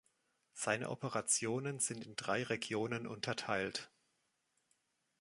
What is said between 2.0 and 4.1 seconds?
in drei Regionen unterteilt.